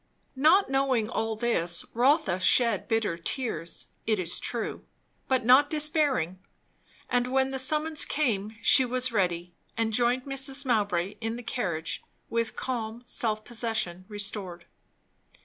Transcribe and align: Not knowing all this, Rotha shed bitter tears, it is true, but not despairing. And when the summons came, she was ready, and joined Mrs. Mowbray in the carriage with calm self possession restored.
Not 0.35 0.67
knowing 0.67 1.11
all 1.11 1.35
this, 1.35 1.85
Rotha 1.93 2.39
shed 2.39 2.87
bitter 2.87 3.19
tears, 3.19 3.85
it 4.07 4.17
is 4.17 4.39
true, 4.39 4.83
but 5.27 5.45
not 5.45 5.69
despairing. 5.69 6.39
And 7.07 7.27
when 7.27 7.51
the 7.51 7.59
summons 7.59 8.03
came, 8.03 8.55
she 8.63 8.83
was 8.83 9.11
ready, 9.11 9.53
and 9.77 9.93
joined 9.93 10.23
Mrs. 10.23 10.65
Mowbray 10.65 11.17
in 11.21 11.35
the 11.35 11.43
carriage 11.43 12.01
with 12.31 12.55
calm 12.55 13.03
self 13.05 13.45
possession 13.45 14.05
restored. 14.07 14.65